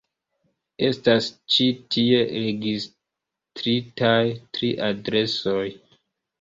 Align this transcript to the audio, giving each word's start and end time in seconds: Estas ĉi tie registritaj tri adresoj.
Estas 0.87 1.27
ĉi 1.55 1.67
tie 1.97 2.23
registritaj 2.31 4.17
tri 4.59 4.75
adresoj. 4.93 5.65